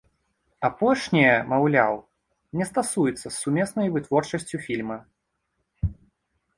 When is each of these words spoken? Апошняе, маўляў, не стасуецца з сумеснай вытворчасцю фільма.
Апошняе, 0.69 1.35
маўляў, 1.51 1.93
не 2.61 2.65
стасуецца 2.71 3.23
з 3.29 3.35
сумеснай 3.43 3.87
вытворчасцю 3.99 4.57
фільма. 4.67 4.97